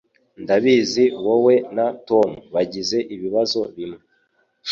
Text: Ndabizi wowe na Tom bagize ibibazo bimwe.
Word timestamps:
Ndabizi 0.43 1.05
wowe 1.25 1.55
na 1.75 1.87
Tom 2.07 2.29
bagize 2.53 2.97
ibibazo 3.13 3.59
bimwe. 3.75 4.01